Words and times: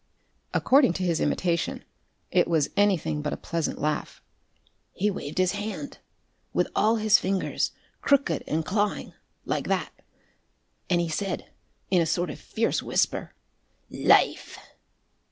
According 0.51 0.93
to 0.93 1.03
his 1.03 1.19
imitation 1.19 1.83
it 2.31 2.47
was 2.47 2.71
anything 2.75 3.21
but 3.21 3.33
a 3.33 3.37
pleasant 3.37 3.77
laugh. 3.79 4.19
"He 4.93 5.11
waved 5.11 5.37
his 5.37 5.51
hand, 5.51 5.99
with 6.53 6.67
all 6.75 6.95
his 6.95 7.19
fingers 7.19 7.71
crooked 8.01 8.43
and 8.47 8.65
clawing 8.65 9.13
like 9.45 9.67
that. 9.67 9.91
And 10.89 10.99
he 11.01 11.07
said, 11.09 11.51
in 11.91 12.01
a 12.01 12.07
sort 12.07 12.31
of 12.31 12.39
fierce 12.39 12.81
whisper, 12.81 13.35
'LIFE!' 13.91 14.57